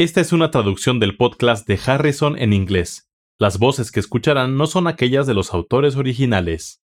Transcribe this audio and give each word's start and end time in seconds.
Esta 0.00 0.22
es 0.22 0.32
una 0.32 0.50
traducción 0.50 0.98
del 0.98 1.14
podcast 1.14 1.68
de 1.68 1.78
Harrison 1.84 2.38
en 2.38 2.54
inglés. 2.54 3.10
Las 3.38 3.58
voces 3.58 3.92
que 3.92 4.00
escucharán 4.00 4.56
no 4.56 4.66
son 4.66 4.86
aquellas 4.86 5.26
de 5.26 5.34
los 5.34 5.52
autores 5.52 5.94
originales. 5.96 6.80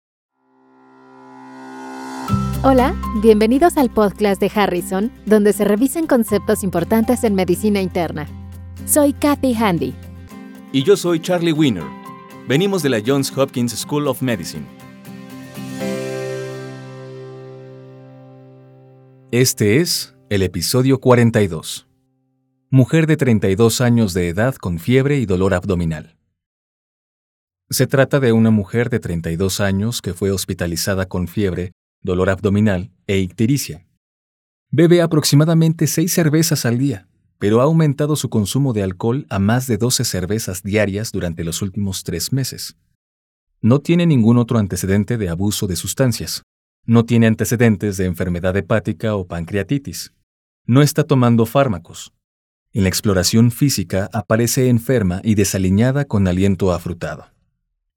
Hola, 2.63 2.95
bienvenidos 3.21 3.79
al 3.79 3.91
podcast 3.91 4.41
de 4.41 4.49
Harrison, 4.55 5.11
donde 5.27 5.53
se 5.53 5.65
revisan 5.65 6.07
conceptos 6.07 6.63
importantes 6.63 7.25
en 7.25 7.35
medicina 7.35 7.83
interna. 7.83 8.29
Soy 8.87 9.13
Kathy 9.13 9.55
Handy. 9.55 9.93
Y 10.73 10.85
yo 10.85 10.97
soy 10.97 11.19
Charlie 11.19 11.51
Wiener. 11.51 11.83
Venimos 12.47 12.81
de 12.81 12.91
la 12.91 13.03
Johns 13.05 13.37
Hopkins 13.37 13.73
School 13.73 14.07
of 14.07 14.23
Medicine. 14.23 14.67
Este 19.33 19.81
es 19.81 20.15
el 20.29 20.45
episodio 20.45 21.01
42. 21.01 21.90
Mujer 22.73 23.09
de 23.09 23.17
32 23.17 23.81
años 23.81 24.15
de 24.15 24.29
edad 24.29 24.55
con 24.55 24.79
fiebre 24.79 25.19
y 25.19 25.27
dolor 25.27 25.55
abdominal. 25.55 26.17
Se 27.69 27.89
trata 27.89 28.21
de 28.21 28.31
una 28.31 28.53
mujer 28.53 28.91
de 28.91 29.01
32 29.01 29.59
años 29.59 30.01
que 30.01 30.15
fue 30.15 30.31
hospitalizada 30.31 31.07
con 31.07 31.27
fiebre, 31.27 31.73
dolor 32.01 32.31
abdominal 32.31 32.93
e 33.09 33.19
ictericia. 33.19 33.89
Bebe 34.71 35.03
aproximadamente 35.03 35.89
6 35.89 36.13
cervezas 36.13 36.65
al 36.65 36.79
día, 36.79 37.09
pero 37.41 37.61
ha 37.61 37.65
aumentado 37.65 38.15
su 38.15 38.29
consumo 38.31 38.73
de 38.73 38.85
alcohol 38.85 39.27
a 39.31 39.41
más 39.41 39.67
de 39.67 39.77
12 39.77 40.05
cervezas 40.05 40.63
diarias 40.63 41.11
durante 41.11 41.43
los 41.43 41.63
últimos 41.63 42.05
tres 42.05 42.33
meses. 42.33 42.77
No 43.61 43.81
tiene 43.81 44.07
ningún 44.07 44.39
otro 44.39 44.61
antecedente 44.61 45.19
de 45.19 45.29
abuso 45.29 45.67
de 45.67 45.75
sustancias. 45.75 46.45
No 46.87 47.05
tiene 47.05 47.27
antecedentes 47.27 47.97
de 47.97 48.05
enfermedad 48.05 48.57
hepática 48.57 49.17
o 49.17 49.27
pancreatitis. 49.27 50.15
No 50.67 50.83
está 50.83 51.03
tomando 51.03 51.47
fármacos. 51.47 52.13
En 52.73 52.85
la 52.85 52.89
exploración 52.89 53.51
física 53.51 54.09
aparece 54.13 54.69
enferma 54.69 55.21
y 55.25 55.35
desaliñada 55.35 56.05
con 56.05 56.29
aliento 56.29 56.73
afrutado. 56.73 57.27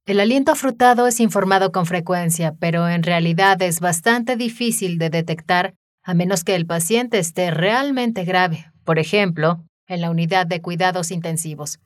El 0.06 0.20
aliento 0.20 0.52
afrutado 0.52 1.06
es 1.08 1.20
informado 1.20 1.72
con 1.72 1.86
frecuencia, 1.86 2.56
pero 2.60 2.90
en 2.90 3.04
realidad 3.04 3.62
es 3.62 3.80
bastante 3.80 4.36
difícil 4.36 4.98
de 4.98 5.12
detectar 5.12 5.76
a 6.02 6.16
menos 6.16 6.44
que 6.44 6.56
el 6.56 6.66
paciente 6.66 7.20
esté 7.20 7.52
realmente 7.52 8.26
grave, 8.26 8.72
por 8.84 9.00
ejemplo, 9.00 9.64
en 9.88 10.02
la 10.02 10.10
unidad 10.10 10.48
de 10.48 10.60
cuidados 10.60 11.12
intensivos. 11.12 11.80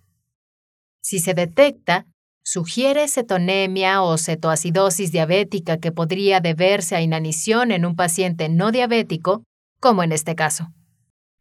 Si 1.02 1.20
se 1.20 1.34
detecta, 1.34 2.06
sugiere 2.42 3.08
cetonemia 3.10 4.02
o 4.02 4.18
cetoacidosis 4.18 5.12
diabética 5.12 5.78
que 5.78 5.92
podría 5.92 6.40
deberse 6.40 6.96
a 6.96 7.02
inanición 7.02 7.72
en 7.72 7.86
un 7.86 7.98
paciente 7.98 8.48
no 8.48 8.72
diabético, 8.72 9.44
como 9.80 10.04
en 10.04 10.14
este 10.14 10.36
caso. 10.36 10.72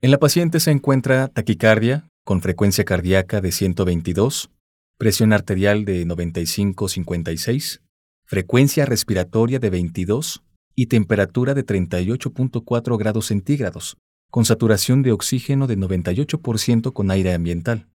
En 0.02 0.10
la 0.10 0.18
paciente 0.18 0.60
se 0.60 0.70
encuentra 0.70 1.28
taquicardia 1.28 2.10
con 2.22 2.42
frecuencia 2.42 2.84
cardíaca 2.84 3.40
de 3.40 3.50
122, 3.50 4.50
presión 4.98 5.32
arterial 5.32 5.86
de 5.86 6.06
95-56, 6.06 7.80
frecuencia 8.26 8.84
respiratoria 8.84 9.58
de 9.58 9.70
22 9.70 10.42
y 10.74 10.86
temperatura 10.86 11.54
de 11.54 11.64
38.4 11.64 12.98
grados 12.98 13.26
centígrados, 13.26 13.96
con 14.30 14.44
saturación 14.44 15.02
de 15.02 15.12
oxígeno 15.12 15.66
de 15.66 15.78
98% 15.78 16.92
con 16.92 17.10
aire 17.10 17.32
ambiental. 17.32 17.88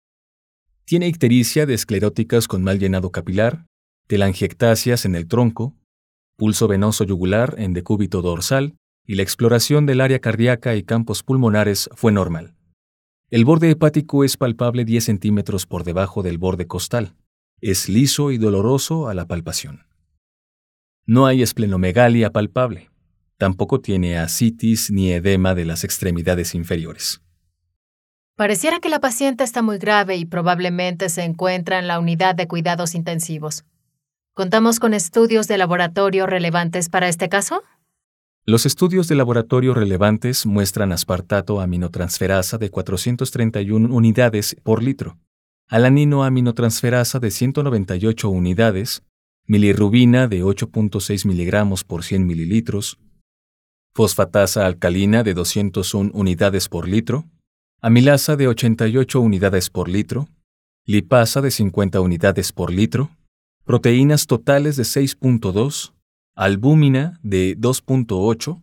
Tiene 0.87 1.07
ictericia 1.07 1.67
de 1.67 1.75
escleróticas 1.75 2.49
con 2.49 2.63
mal 2.63 2.79
llenado 2.79 3.13
capilar, 3.13 3.67
telangiectasias 4.07 5.05
en 5.05 5.17
el 5.17 5.29
tronco, 5.29 5.77
pulso 6.39 6.67
venoso 6.67 7.05
yugular 7.05 7.57
en 7.59 7.75
decúbito 7.75 8.23
dorsal 8.23 8.80
y 9.11 9.17
la 9.17 9.25
exploración 9.25 9.87
del 9.87 10.03
área 10.03 10.21
cardíaca 10.21 10.77
y 10.77 10.85
campos 10.85 11.25
pulmonares 11.25 11.91
fue 11.95 12.13
normal. 12.13 12.55
El 13.29 13.45
borde 13.45 13.69
hepático 13.69 14.23
es 14.23 14.37
palpable 14.37 14.85
10 14.85 15.03
centímetros 15.03 15.67
por 15.67 15.83
debajo 15.83 16.23
del 16.23 16.39
borde 16.39 16.69
costal. 16.69 17.17
Es 17.61 17.89
liso 17.89 18.31
y 18.31 18.39
doloroso 18.39 19.09
a 19.09 19.15
la 19.15 19.27
palpación. 19.27 19.85
No 21.07 21.27
hay 21.27 21.43
esplenomegalia 21.43 22.31
palpable. 22.31 22.89
Tampoco 23.37 23.81
tiene 23.81 24.17
ascitis 24.17 24.93
ni 24.93 25.11
edema 25.11 25.57
de 25.57 25.65
las 25.65 25.83
extremidades 25.83 26.55
inferiores. 26.55 27.21
Pareciera 28.37 28.79
que 28.79 28.91
la 28.91 29.01
paciente 29.01 29.43
está 29.43 29.61
muy 29.61 29.79
grave 29.79 30.19
y 30.19 30.25
probablemente 30.25 31.09
se 31.09 31.25
encuentra 31.25 31.81
en 31.81 31.89
la 31.89 31.99
unidad 31.99 32.37
de 32.37 32.47
cuidados 32.47 32.95
intensivos. 32.95 33.65
¿Contamos 34.35 34.79
con 34.79 34.95
estudios 34.95 35.49
de 35.49 35.59
laboratorio 35.59 36.29
relevantes 36.29 36.89
para 36.89 37.09
este 37.09 37.29
caso? 37.29 37.65
Los 38.51 38.67
estudios 38.67 39.07
de 39.07 39.15
laboratorio 39.15 39.75
relevantes 39.75 40.45
muestran 40.45 40.91
aspartato 40.91 41.61
aminotransferasa 41.61 42.59
de 42.59 42.69
431 42.69 43.95
unidades 43.95 44.57
por 44.65 44.83
litro, 44.83 45.19
alanino 45.69 46.25
aminotransferasa 46.25 47.21
de 47.21 47.31
198 47.31 48.29
unidades, 48.29 49.05
milirrubina 49.47 50.27
de 50.27 50.43
8.6 50.43 51.27
miligramos 51.27 51.85
por 51.85 52.03
100 52.03 52.27
mililitros, 52.27 52.99
fosfatasa 53.95 54.67
alcalina 54.67 55.23
de 55.23 55.35
201 55.35 56.11
unidades 56.13 56.69
por 56.69 56.89
litro, 56.89 57.27
amilasa 57.81 58.35
de 58.35 58.49
88 58.49 59.21
unidades 59.21 59.71
por 59.71 59.89
litro, 59.89 60.29
lipasa 60.87 61.41
de 61.41 61.53
50 61.53 62.01
unidades 62.01 62.51
por 62.51 62.73
litro, 62.73 63.11
proteínas 63.65 64.27
totales 64.27 64.75
de 64.75 64.83
6.2, 64.83 65.93
albúmina 66.41 67.21
de 67.23 67.55
2.8 67.59 68.63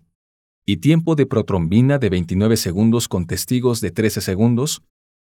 y 0.66 0.78
tiempo 0.78 1.14
de 1.14 1.28
protrombina 1.28 2.00
de 2.00 2.10
29 2.10 2.58
segundos 2.58 3.08
con 3.08 3.28
testigos 3.28 3.82
de 3.82 3.92
13 3.92 4.22
segundos 4.22 4.82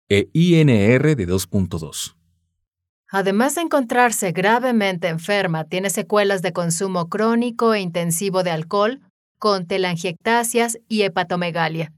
e 0.09 0.29
INR 0.33 1.15
de 1.15 1.29
2.2. 1.29 2.17
Además 3.09 3.55
de 3.55 3.61
encontrarse 3.61 4.33
gravemente 4.33 5.07
enferma, 5.07 5.67
tiene 5.67 5.89
secuelas 5.89 6.43
de 6.43 6.53
consumo 6.53 7.09
crónico 7.09 7.75
e 7.75 7.81
intensivo 7.81 8.43
de 8.43 8.51
alcohol, 8.51 9.01
con 9.39 9.69
telangiectasias 9.69 10.79
y 10.89 11.03
hepatomegalia. 11.03 11.93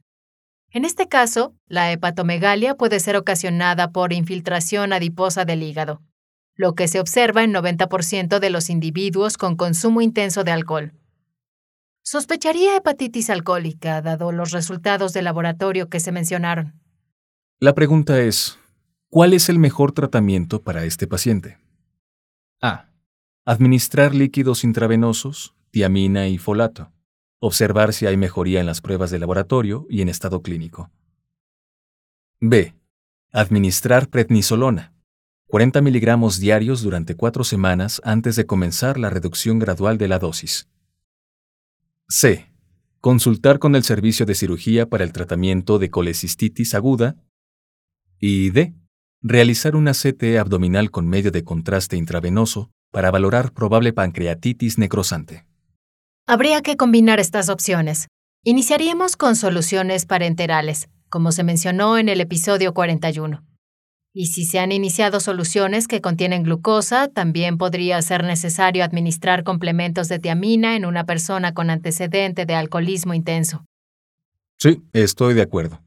En 0.70 0.84
este 0.84 1.08
caso, 1.08 1.54
la 1.68 1.90
hepatomegalia 1.90 2.74
puede 2.74 3.00
ser 3.00 3.16
ocasionada 3.16 3.92
por 3.92 4.12
infiltración 4.12 4.92
adiposa 4.92 5.46
del 5.46 5.62
hígado, 5.62 6.02
lo 6.56 6.74
que 6.74 6.88
se 6.88 7.00
observa 7.00 7.42
en 7.42 7.52
90% 7.52 8.38
de 8.38 8.50
los 8.50 8.70
individuos 8.70 9.36
con 9.36 9.56
consumo 9.56 10.00
intenso 10.00 10.44
de 10.44 10.52
alcohol. 10.52 10.92
Sospecharía 12.02 12.76
hepatitis 12.76 13.30
alcohólica, 13.30 14.02
dado 14.02 14.30
los 14.32 14.50
resultados 14.50 15.12
de 15.12 15.22
laboratorio 15.22 15.88
que 15.88 16.00
se 16.00 16.12
mencionaron. 16.12 16.80
La 17.60 17.74
pregunta 17.74 18.20
es, 18.20 18.58
¿cuál 19.08 19.32
es 19.32 19.48
el 19.48 19.58
mejor 19.58 19.92
tratamiento 19.92 20.62
para 20.62 20.84
este 20.84 21.06
paciente? 21.06 21.58
A. 22.60 22.90
Administrar 23.44 24.14
líquidos 24.14 24.64
intravenosos, 24.64 25.54
tiamina 25.70 26.28
y 26.28 26.38
folato 26.38 26.94
observar 27.46 27.92
si 27.92 28.06
hay 28.06 28.16
mejoría 28.16 28.60
en 28.60 28.66
las 28.66 28.80
pruebas 28.80 29.10
de 29.10 29.18
laboratorio 29.18 29.86
y 29.90 30.00
en 30.00 30.08
estado 30.08 30.40
clínico. 30.40 30.90
B. 32.40 32.74
Administrar 33.32 34.08
prednisolona, 34.08 34.93
40 35.54 35.82
miligramos 35.82 36.40
diarios 36.40 36.82
durante 36.82 37.14
cuatro 37.14 37.44
semanas 37.44 38.00
antes 38.02 38.34
de 38.34 38.44
comenzar 38.44 38.98
la 38.98 39.08
reducción 39.08 39.60
gradual 39.60 39.98
de 39.98 40.08
la 40.08 40.18
dosis. 40.18 40.68
C. 42.08 42.50
Consultar 43.00 43.60
con 43.60 43.76
el 43.76 43.84
servicio 43.84 44.26
de 44.26 44.34
cirugía 44.34 44.88
para 44.88 45.04
el 45.04 45.12
tratamiento 45.12 45.78
de 45.78 45.90
colecistitis 45.90 46.74
aguda. 46.74 47.14
Y 48.18 48.50
D. 48.50 48.74
Realizar 49.22 49.76
una 49.76 49.92
CT 49.92 50.38
abdominal 50.40 50.90
con 50.90 51.06
medio 51.06 51.30
de 51.30 51.44
contraste 51.44 51.96
intravenoso 51.96 52.72
para 52.90 53.12
valorar 53.12 53.52
probable 53.52 53.92
pancreatitis 53.92 54.76
necrosante. 54.76 55.46
Habría 56.26 56.62
que 56.62 56.76
combinar 56.76 57.20
estas 57.20 57.48
opciones. 57.48 58.08
Iniciaríamos 58.42 59.16
con 59.16 59.36
soluciones 59.36 60.04
parenterales, 60.04 60.88
como 61.10 61.30
se 61.30 61.44
mencionó 61.44 61.96
en 61.96 62.08
el 62.08 62.20
episodio 62.20 62.74
41. 62.74 63.53
Y 64.16 64.26
si 64.26 64.44
se 64.44 64.60
han 64.60 64.70
iniciado 64.70 65.18
soluciones 65.18 65.88
que 65.88 66.00
contienen 66.00 66.44
glucosa, 66.44 67.08
también 67.08 67.58
podría 67.58 68.00
ser 68.00 68.22
necesario 68.22 68.84
administrar 68.84 69.42
complementos 69.42 70.08
de 70.08 70.20
tiamina 70.20 70.76
en 70.76 70.84
una 70.84 71.04
persona 71.04 71.52
con 71.52 71.68
antecedente 71.68 72.46
de 72.46 72.54
alcoholismo 72.54 73.12
intenso. 73.12 73.64
Sí, 74.56 74.84
estoy 74.92 75.34
de 75.34 75.42
acuerdo. 75.42 75.82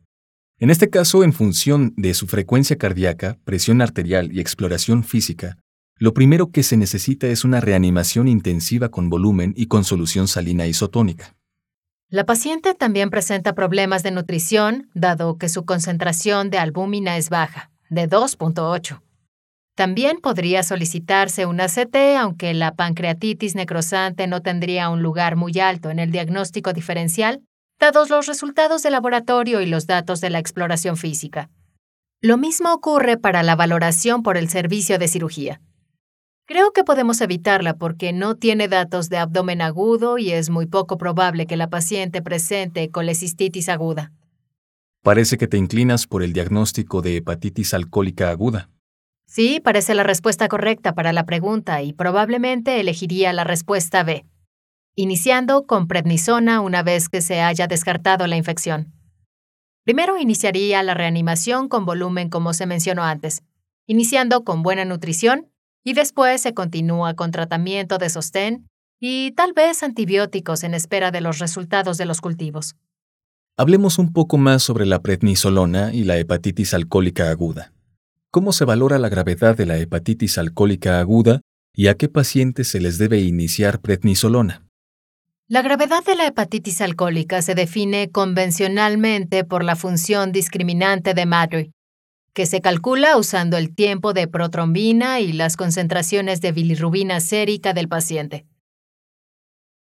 En 0.59 0.69
este 0.69 0.89
caso, 0.89 1.23
en 1.23 1.31
función 1.31 1.93
de 1.95 2.13
su 2.13 2.27
frecuencia 2.27 2.77
cardíaca, 2.77 3.37
presión 3.45 3.81
arterial 3.81 4.29
y 4.33 4.41
exploración 4.41 5.05
física, 5.05 5.57
lo 5.95 6.13
primero 6.13 6.51
que 6.51 6.63
se 6.63 6.75
necesita 6.75 7.27
es 7.27 7.45
una 7.45 7.61
reanimación 7.61 8.27
intensiva 8.27 8.89
con 8.89 9.09
volumen 9.09 9.53
y 9.55 9.67
con 9.67 9.85
solución 9.85 10.27
salina 10.27 10.67
isotónica. 10.67 11.33
La 12.09 12.25
paciente 12.25 12.73
también 12.73 13.09
presenta 13.09 13.55
problemas 13.55 14.03
de 14.03 14.11
nutrición, 14.11 14.89
dado 14.93 15.37
que 15.37 15.47
su 15.47 15.63
concentración 15.63 16.49
de 16.49 16.57
albúmina 16.57 17.17
es 17.17 17.29
baja, 17.29 17.71
de 17.89 18.09
2.8. 18.09 19.01
También 19.75 20.17
podría 20.21 20.63
solicitarse 20.63 21.45
una 21.45 21.67
CT, 21.67 22.17
aunque 22.19 22.53
la 22.53 22.73
pancreatitis 22.73 23.53
necrosante 23.53 24.25
no 24.25 24.41
tendría 24.41 24.89
un 24.89 25.03
lugar 25.03 25.35
muy 25.35 25.59
alto 25.59 25.91
en 25.91 25.99
el 25.99 26.11
diagnóstico 26.11 26.73
diferencial, 26.73 27.43
dados 27.79 28.09
los 28.09 28.25
resultados 28.25 28.81
de 28.81 28.89
laboratorio 28.89 29.61
y 29.61 29.67
los 29.67 29.85
datos 29.85 30.19
de 30.19 30.31
la 30.31 30.39
exploración 30.39 30.97
física. 30.97 31.49
Lo 32.21 32.37
mismo 32.37 32.73
ocurre 32.73 33.17
para 33.17 33.43
la 33.43 33.55
valoración 33.55 34.23
por 34.23 34.37
el 34.37 34.49
servicio 34.49 34.97
de 34.97 35.07
cirugía. 35.07 35.61
Creo 36.47 36.71
que 36.71 36.83
podemos 36.83 37.21
evitarla 37.21 37.75
porque 37.75 38.13
no 38.13 38.35
tiene 38.35 38.67
datos 38.67 39.09
de 39.09 39.17
abdomen 39.17 39.61
agudo 39.61 40.17
y 40.17 40.31
es 40.31 40.49
muy 40.49 40.65
poco 40.65 40.97
probable 40.97 41.45
que 41.45 41.57
la 41.57 41.69
paciente 41.69 42.23
presente 42.23 42.89
colecistitis 42.89 43.69
aguda. 43.69 44.11
Parece 45.07 45.37
que 45.37 45.47
te 45.47 45.55
inclinas 45.55 46.05
por 46.05 46.21
el 46.21 46.33
diagnóstico 46.33 47.01
de 47.01 47.15
hepatitis 47.15 47.73
alcohólica 47.73 48.29
aguda. 48.29 48.69
Sí, 49.25 49.61
parece 49.61 49.95
la 49.95 50.03
respuesta 50.03 50.49
correcta 50.49 50.95
para 50.95 51.13
la 51.13 51.25
pregunta 51.25 51.81
y 51.81 51.93
probablemente 51.93 52.81
elegiría 52.81 53.31
la 53.31 53.45
respuesta 53.45 54.03
B, 54.03 54.25
iniciando 54.95 55.65
con 55.65 55.87
prednisona 55.87 56.59
una 56.59 56.83
vez 56.83 57.07
que 57.07 57.21
se 57.21 57.39
haya 57.39 57.67
descartado 57.67 58.27
la 58.27 58.35
infección. 58.35 58.91
Primero 59.85 60.17
iniciaría 60.17 60.83
la 60.83 60.93
reanimación 60.93 61.69
con 61.69 61.85
volumen 61.85 62.29
como 62.29 62.53
se 62.53 62.65
mencionó 62.65 63.05
antes, 63.05 63.43
iniciando 63.85 64.43
con 64.43 64.61
buena 64.61 64.83
nutrición 64.83 65.49
y 65.85 65.93
después 65.93 66.41
se 66.41 66.53
continúa 66.53 67.13
con 67.13 67.31
tratamiento 67.31 67.97
de 67.97 68.09
sostén 68.09 68.67
y 68.99 69.31
tal 69.37 69.53
vez 69.53 69.83
antibióticos 69.83 70.65
en 70.65 70.73
espera 70.73 71.11
de 71.11 71.21
los 71.21 71.39
resultados 71.39 71.97
de 71.97 72.03
los 72.03 72.19
cultivos. 72.19 72.75
Hablemos 73.59 73.97
un 73.97 74.13
poco 74.13 74.37
más 74.37 74.61
sobre 74.61 74.85
la 74.85 75.01
prednisolona 75.01 75.91
y 75.91 76.03
la 76.03 76.15
hepatitis 76.19 76.75
alcohólica 76.75 77.31
aguda. 77.31 77.73
¿Cómo 78.29 78.51
se 78.51 78.65
valora 78.65 78.99
la 78.99 79.09
gravedad 79.09 79.57
de 79.57 79.65
la 79.65 79.79
hepatitis 79.79 80.37
alcohólica 80.37 80.99
aguda 80.99 81.41
y 81.73 81.87
a 81.87 81.95
qué 81.95 82.07
pacientes 82.07 82.67
se 82.67 82.79
les 82.79 82.99
debe 82.99 83.19
iniciar 83.21 83.79
prednisolona? 83.81 84.67
La 85.47 85.63
gravedad 85.63 86.05
de 86.05 86.15
la 86.15 86.27
hepatitis 86.27 86.81
alcohólica 86.81 87.41
se 87.41 87.55
define 87.55 88.11
convencionalmente 88.11 89.43
por 89.43 89.63
la 89.63 89.75
función 89.75 90.31
discriminante 90.31 91.15
de 91.15 91.25
Madry, 91.25 91.71
que 92.33 92.45
se 92.45 92.61
calcula 92.61 93.17
usando 93.17 93.57
el 93.57 93.73
tiempo 93.73 94.13
de 94.13 94.27
protrombina 94.27 95.19
y 95.19 95.33
las 95.33 95.57
concentraciones 95.57 96.41
de 96.41 96.51
bilirrubina 96.51 97.21
sérica 97.21 97.73
del 97.73 97.87
paciente. 97.87 98.45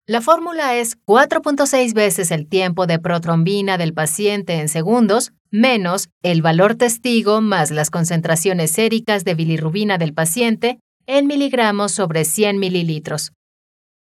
La 0.09 0.23
fórmula 0.23 0.75
es 0.75 0.99
4.6 1.05 1.93
veces 1.93 2.31
el 2.31 2.49
tiempo 2.49 2.87
de 2.87 2.99
protrombina 2.99 3.77
del 3.77 3.93
paciente 3.93 4.55
en 4.55 4.71
segundos 4.71 5.33
menos 5.51 6.09
el 6.23 6.41
valor 6.41 6.77
testigo 6.77 7.43
más 7.43 7.71
las 7.71 7.91
concentraciones 7.91 8.71
séricas 8.71 9.25
de 9.25 9.35
bilirrubina 9.35 9.99
del 9.99 10.15
paciente 10.15 10.81
en 11.05 11.27
miligramos 11.27 11.93
sobre 11.93 12.25
100 12.25 12.59
mililitros. 12.59 13.33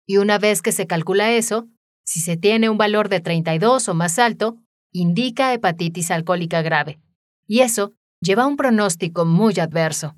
Y 0.06 0.18
una 0.18 0.36
vez 0.36 0.60
que 0.60 0.72
se 0.72 0.86
calcula 0.86 1.32
eso, 1.32 1.68
si 2.04 2.20
se 2.20 2.36
tiene 2.36 2.68
un 2.68 2.76
valor 2.76 3.08
de 3.08 3.20
32 3.20 3.88
o 3.88 3.94
más 3.94 4.18
alto, 4.18 4.58
indica 4.92 5.54
hepatitis 5.54 6.10
alcohólica 6.10 6.60
grave. 6.60 7.00
Y 7.46 7.60
eso 7.60 7.94
lleva 8.20 8.46
un 8.46 8.58
pronóstico 8.58 9.24
muy 9.24 9.58
adverso. 9.58 10.14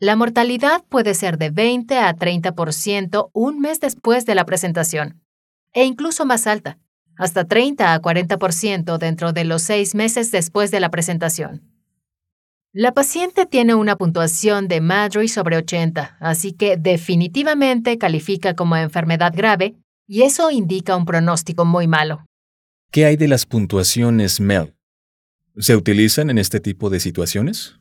La 0.00 0.14
mortalidad 0.14 0.84
puede 0.88 1.12
ser 1.14 1.38
de 1.38 1.50
20 1.50 1.98
a 1.98 2.14
30% 2.14 3.30
un 3.32 3.58
mes 3.58 3.80
después 3.80 4.24
de 4.26 4.36
la 4.36 4.44
presentación, 4.44 5.20
e 5.72 5.84
incluso 5.84 6.24
más 6.24 6.46
alta, 6.46 6.78
hasta 7.16 7.44
30 7.44 7.92
a 7.92 8.00
40% 8.00 8.98
dentro 8.98 9.32
de 9.32 9.44
los 9.44 9.62
seis 9.62 9.96
meses 9.96 10.30
después 10.30 10.70
de 10.70 10.78
la 10.78 10.90
presentación. 10.90 11.62
La 12.72 12.94
paciente 12.94 13.44
tiene 13.44 13.74
una 13.74 13.96
puntuación 13.96 14.68
de 14.68 14.80
Madry 14.80 15.26
sobre 15.26 15.56
80, 15.56 16.16
así 16.20 16.52
que 16.52 16.76
definitivamente 16.76 17.98
califica 17.98 18.54
como 18.54 18.76
enfermedad 18.76 19.32
grave, 19.34 19.74
y 20.06 20.22
eso 20.22 20.52
indica 20.52 20.96
un 20.96 21.06
pronóstico 21.06 21.64
muy 21.64 21.88
malo. 21.88 22.24
¿Qué 22.92 23.04
hay 23.04 23.16
de 23.16 23.26
las 23.26 23.46
puntuaciones 23.46 24.38
MEL? 24.38 24.76
¿Se 25.56 25.74
utilizan 25.74 26.30
en 26.30 26.38
este 26.38 26.60
tipo 26.60 26.88
de 26.88 27.00
situaciones? 27.00 27.74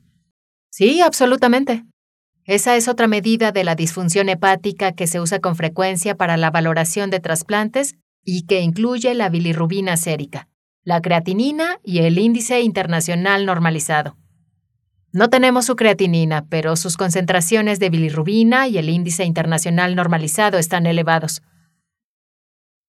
Sí, 0.71 0.99
absolutamente. 1.01 1.85
Esa 2.47 2.77
es 2.77 2.88
otra 2.88 3.07
medida 3.07 3.51
de 3.51 3.63
la 3.63 3.75
disfunción 3.75 4.29
hepática 4.29 4.94
que 4.94 5.05
se 5.05 5.19
usa 5.19 5.39
con 5.39 5.55
frecuencia 5.55 6.15
para 6.15 6.38
la 6.38 6.49
valoración 6.49 7.09
de 7.09 7.19
trasplantes 7.19 7.95
y 8.23 8.47
que 8.47 8.61
incluye 8.61 9.13
la 9.13 9.29
bilirrubina 9.29 9.97
sérica, 9.97 10.47
la 10.83 11.01
creatinina 11.01 11.79
y 11.83 11.99
el 11.99 12.17
índice 12.17 12.61
internacional 12.61 13.45
normalizado. 13.45 14.17
No 15.11 15.29
tenemos 15.29 15.65
su 15.65 15.75
creatinina, 15.75 16.45
pero 16.49 16.75
sus 16.77 16.97
concentraciones 16.97 17.79
de 17.79 17.89
bilirrubina 17.89 18.67
y 18.67 18.77
el 18.77 18.89
índice 18.89 19.25
internacional 19.25 19.95
normalizado 19.95 20.57
están 20.57 20.85
elevados 20.85 21.41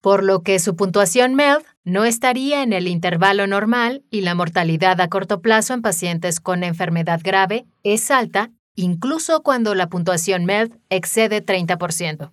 por 0.00 0.22
lo 0.22 0.42
que 0.42 0.58
su 0.58 0.76
puntuación 0.76 1.34
MELD 1.34 1.64
no 1.84 2.04
estaría 2.04 2.62
en 2.62 2.72
el 2.72 2.86
intervalo 2.86 3.46
normal 3.46 4.04
y 4.10 4.20
la 4.20 4.34
mortalidad 4.34 5.00
a 5.00 5.08
corto 5.08 5.40
plazo 5.40 5.74
en 5.74 5.82
pacientes 5.82 6.40
con 6.40 6.62
enfermedad 6.62 7.20
grave 7.22 7.66
es 7.82 8.10
alta, 8.10 8.50
incluso 8.82 9.42
cuando 9.42 9.74
la 9.74 9.88
puntuación 9.88 10.44
MELD 10.44 10.72
excede 10.88 11.44
30%. 11.44 12.30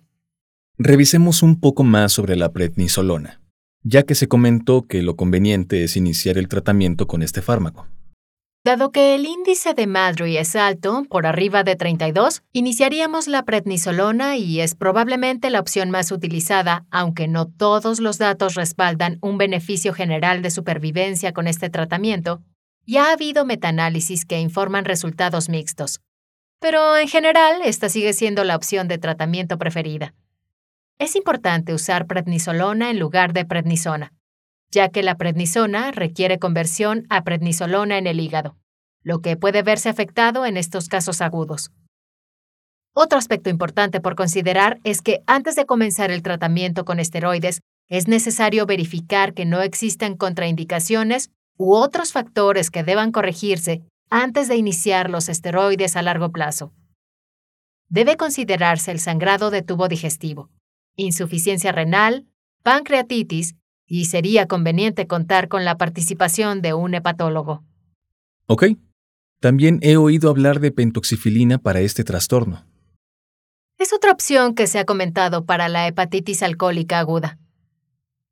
Revisemos 0.78 1.42
un 1.42 1.58
poco 1.58 1.84
más 1.84 2.12
sobre 2.12 2.36
la 2.36 2.52
prednisolona, 2.52 3.40
ya 3.82 4.04
que 4.04 4.14
se 4.14 4.28
comentó 4.28 4.86
que 4.86 5.02
lo 5.02 5.16
conveniente 5.16 5.82
es 5.82 5.96
iniciar 5.96 6.38
el 6.38 6.48
tratamiento 6.48 7.06
con 7.06 7.22
este 7.22 7.42
fármaco. 7.42 7.86
Dado 8.64 8.90
que 8.90 9.14
el 9.14 9.26
índice 9.26 9.74
de 9.74 9.86
Madry 9.86 10.38
es 10.38 10.56
alto, 10.56 11.04
por 11.08 11.26
arriba 11.26 11.62
de 11.62 11.76
32, 11.76 12.42
iniciaríamos 12.52 13.28
la 13.28 13.44
prednisolona 13.44 14.36
y 14.36 14.60
es 14.60 14.74
probablemente 14.74 15.50
la 15.50 15.60
opción 15.60 15.90
más 15.90 16.10
utilizada, 16.10 16.84
aunque 16.90 17.28
no 17.28 17.46
todos 17.46 18.00
los 18.00 18.18
datos 18.18 18.54
respaldan 18.54 19.18
un 19.20 19.38
beneficio 19.38 19.94
general 19.94 20.42
de 20.42 20.50
supervivencia 20.50 21.32
con 21.32 21.46
este 21.46 21.70
tratamiento. 21.70 22.42
Ya 22.86 23.06
ha 23.06 23.12
habido 23.12 23.44
metaanálisis 23.44 24.24
que 24.24 24.40
informan 24.40 24.84
resultados 24.84 25.48
mixtos. 25.48 26.00
Pero 26.60 26.96
en 26.96 27.08
general, 27.08 27.60
esta 27.64 27.88
sigue 27.88 28.12
siendo 28.12 28.44
la 28.44 28.56
opción 28.56 28.88
de 28.88 28.98
tratamiento 28.98 29.58
preferida. 29.58 30.14
Es 30.98 31.16
importante 31.16 31.74
usar 31.74 32.06
prednisolona 32.06 32.90
en 32.90 32.98
lugar 32.98 33.32
de 33.32 33.44
prednisona 33.44 34.12
ya 34.70 34.88
que 34.88 35.02
la 35.02 35.16
prednisona 35.16 35.90
requiere 35.92 36.38
conversión 36.38 37.06
a 37.08 37.24
prednisolona 37.24 37.98
en 37.98 38.06
el 38.06 38.20
hígado, 38.20 38.56
lo 39.02 39.20
que 39.20 39.36
puede 39.36 39.62
verse 39.62 39.88
afectado 39.88 40.46
en 40.46 40.56
estos 40.56 40.88
casos 40.88 41.20
agudos. 41.20 41.70
Otro 42.92 43.18
aspecto 43.18 43.50
importante 43.50 44.00
por 44.00 44.16
considerar 44.16 44.78
es 44.84 45.02
que 45.02 45.20
antes 45.26 45.54
de 45.54 45.66
comenzar 45.66 46.10
el 46.10 46.22
tratamiento 46.22 46.84
con 46.84 46.98
esteroides, 46.98 47.60
es 47.88 48.08
necesario 48.08 48.66
verificar 48.66 49.34
que 49.34 49.44
no 49.44 49.60
existan 49.60 50.16
contraindicaciones 50.16 51.30
u 51.56 51.74
otros 51.74 52.12
factores 52.12 52.70
que 52.70 52.82
deban 52.82 53.12
corregirse 53.12 53.82
antes 54.10 54.48
de 54.48 54.56
iniciar 54.56 55.10
los 55.10 55.28
esteroides 55.28 55.96
a 55.96 56.02
largo 56.02 56.30
plazo. 56.30 56.72
Debe 57.88 58.16
considerarse 58.16 58.90
el 58.90 59.00
sangrado 59.00 59.50
de 59.50 59.62
tubo 59.62 59.88
digestivo, 59.88 60.50
insuficiencia 60.96 61.72
renal, 61.72 62.26
pancreatitis 62.62 63.54
y 63.86 64.06
sería 64.06 64.46
conveniente 64.46 65.06
contar 65.06 65.48
con 65.48 65.64
la 65.64 65.76
participación 65.76 66.62
de 66.62 66.74
un 66.74 66.94
hepatólogo. 66.94 67.64
Ok. 68.46 68.64
También 69.40 69.78
he 69.82 69.96
oído 69.96 70.30
hablar 70.30 70.60
de 70.60 70.72
pentoxifilina 70.72 71.58
para 71.58 71.80
este 71.80 72.02
trastorno. 72.04 72.64
Es 73.78 73.92
otra 73.92 74.10
opción 74.10 74.54
que 74.54 74.66
se 74.66 74.78
ha 74.78 74.84
comentado 74.84 75.44
para 75.44 75.68
la 75.68 75.86
hepatitis 75.86 76.42
alcohólica 76.42 76.98
aguda. 76.98 77.38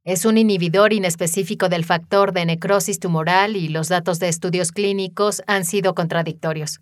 Es 0.05 0.27
un 0.27 0.37
inhibidor 0.37 0.93
inespecífico 0.93 1.71
del 1.71 1.83
factor 1.83 2.33
de 2.33 2.45
necrosis 2.45 3.01
tumoral 3.01 3.57
y 3.57 3.69
los 3.69 3.89
datos 3.89 4.19
de 4.19 4.29
estudios 4.29 4.71
clínicos 4.71 5.43
han 5.47 5.65
sido 5.65 5.95
contradictorios. 5.95 6.81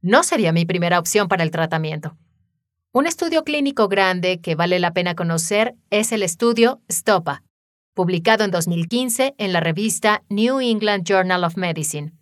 No 0.00 0.24
sería 0.24 0.52
mi 0.52 0.64
primera 0.64 0.98
opción 0.98 1.28
para 1.28 1.44
el 1.44 1.52
tratamiento. 1.52 2.16
Un 2.90 3.06
estudio 3.06 3.44
clínico 3.44 3.86
grande 3.86 4.40
que 4.40 4.56
vale 4.56 4.80
la 4.80 4.92
pena 4.92 5.14
conocer 5.14 5.76
es 5.90 6.10
el 6.10 6.24
estudio 6.24 6.82
STOPA, 6.90 7.44
publicado 7.94 8.42
en 8.42 8.50
2015 8.50 9.36
en 9.38 9.52
la 9.52 9.60
revista 9.60 10.24
New 10.28 10.60
England 10.60 11.04
Journal 11.04 11.44
of 11.44 11.56
Medicine. 11.56 12.12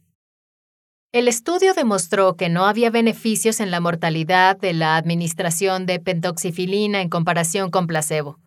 El 1.12 1.28
estudio 1.28 1.72
demostró 1.72 2.36
que 2.36 2.50
no 2.50 2.66
había 2.66 2.90
beneficios 2.90 3.58
en 3.58 3.70
la 3.70 3.80
mortalidad 3.80 4.58
de 4.58 4.74
la 4.74 4.96
administración 4.96 5.86
de 5.86 5.98
pentoxifilina 5.98 7.00
en 7.00 7.08
comparación 7.08 7.70
con 7.70 7.86
placebo, 7.86 8.38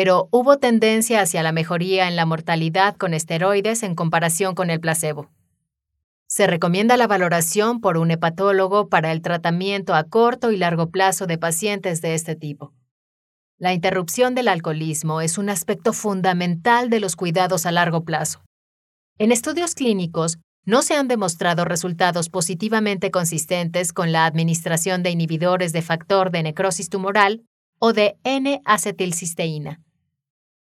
pero 0.00 0.28
hubo 0.30 0.58
tendencia 0.58 1.22
hacia 1.22 1.42
la 1.42 1.50
mejoría 1.50 2.06
en 2.06 2.14
la 2.14 2.24
mortalidad 2.24 2.94
con 2.94 3.14
esteroides 3.14 3.82
en 3.82 3.96
comparación 3.96 4.54
con 4.54 4.70
el 4.70 4.78
placebo. 4.78 5.28
Se 6.28 6.46
recomienda 6.46 6.96
la 6.96 7.08
valoración 7.08 7.80
por 7.80 7.98
un 7.98 8.12
hepatólogo 8.12 8.88
para 8.88 9.10
el 9.10 9.22
tratamiento 9.22 9.96
a 9.96 10.04
corto 10.04 10.52
y 10.52 10.56
largo 10.56 10.90
plazo 10.90 11.26
de 11.26 11.36
pacientes 11.36 12.00
de 12.00 12.14
este 12.14 12.36
tipo. 12.36 12.72
La 13.58 13.72
interrupción 13.72 14.36
del 14.36 14.46
alcoholismo 14.46 15.20
es 15.20 15.36
un 15.36 15.50
aspecto 15.50 15.92
fundamental 15.92 16.90
de 16.90 17.00
los 17.00 17.16
cuidados 17.16 17.66
a 17.66 17.72
largo 17.72 18.04
plazo. 18.04 18.44
En 19.18 19.32
estudios 19.32 19.74
clínicos, 19.74 20.38
no 20.64 20.82
se 20.82 20.94
han 20.94 21.08
demostrado 21.08 21.64
resultados 21.64 22.28
positivamente 22.28 23.10
consistentes 23.10 23.92
con 23.92 24.12
la 24.12 24.26
administración 24.26 25.02
de 25.02 25.10
inhibidores 25.10 25.72
de 25.72 25.82
factor 25.82 26.30
de 26.30 26.44
necrosis 26.44 26.88
tumoral 26.88 27.42
o 27.80 27.92
de 27.92 28.16
N-acetilcisteína. 28.22 29.80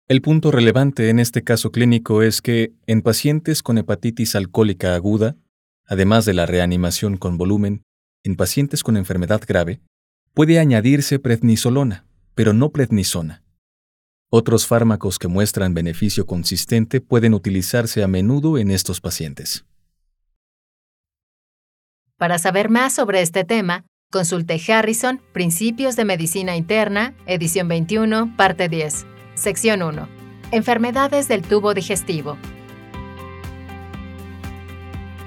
El 0.08 0.22
punto 0.22 0.50
relevante 0.50 1.10
en 1.10 1.18
este 1.18 1.44
caso 1.44 1.70
clínico 1.70 2.22
es 2.22 2.40
que, 2.40 2.72
en 2.86 3.02
pacientes 3.02 3.62
con 3.62 3.78
hepatitis 3.78 4.34
alcohólica 4.34 4.94
aguda, 4.94 5.36
Además 5.88 6.26
de 6.26 6.34
la 6.34 6.44
reanimación 6.44 7.16
con 7.16 7.38
volumen, 7.38 7.82
en 8.22 8.36
pacientes 8.36 8.82
con 8.82 8.98
enfermedad 8.98 9.40
grave, 9.46 9.80
puede 10.34 10.58
añadirse 10.58 11.18
prednisolona, 11.18 12.04
pero 12.34 12.52
no 12.52 12.70
prednisona. 12.70 13.42
Otros 14.30 14.66
fármacos 14.66 15.18
que 15.18 15.28
muestran 15.28 15.72
beneficio 15.72 16.26
consistente 16.26 17.00
pueden 17.00 17.32
utilizarse 17.32 18.04
a 18.04 18.06
menudo 18.08 18.58
en 18.58 18.70
estos 18.70 19.00
pacientes. 19.00 19.64
Para 22.18 22.38
saber 22.38 22.68
más 22.68 22.92
sobre 22.92 23.22
este 23.22 23.44
tema, 23.44 23.86
consulte 24.12 24.60
Harrison, 24.70 25.22
Principios 25.32 25.96
de 25.96 26.04
Medicina 26.04 26.56
Interna, 26.56 27.14
edición 27.26 27.68
21, 27.68 28.36
parte 28.36 28.68
10, 28.68 29.06
sección 29.38 29.83
1. 29.83 30.09
Enfermedades 30.50 31.28
del 31.28 31.42
tubo 31.42 31.73
digestivo. 31.75 32.37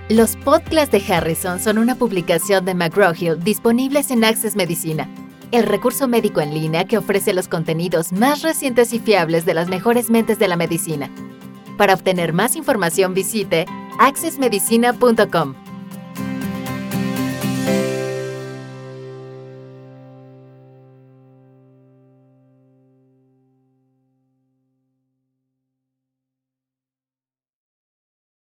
Los 0.10 0.36
podcasts 0.36 0.91
de 0.91 1.13
Harrison 1.13 1.60
son 1.60 1.77
una 1.77 1.96
publicación 1.96 2.65
de 2.65 2.75
McGraw-Hill 2.75 3.39
disponibles 3.44 4.12
en 4.12 4.25
Access 4.25 4.56
Medicina, 4.56 5.08
el 5.51 5.63
recurso 5.63 6.08
médico 6.08 6.41
en 6.41 6.53
línea 6.53 6.86
que 6.86 6.98
ofrece 6.98 7.34
los 7.34 7.48
contenidos 7.48 8.12
más 8.12 8.41
recientes 8.41 8.91
y 8.94 9.00
fiables 9.00 9.46
de 9.46 9.53
las 9.53 9.70
mejores 9.70 10.10
mentes 10.10 10.38
de 10.38 10.48
la 10.50 10.58
medicina. 10.58 11.10
Para 11.77 11.94
obtener 11.94 12.34
más 12.34 12.56
información 12.56 13.13
visite 13.13 13.65
accessmedicina.com. 14.00 15.61